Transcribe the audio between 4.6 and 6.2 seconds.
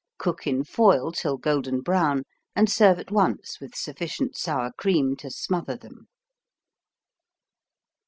cream to smother them.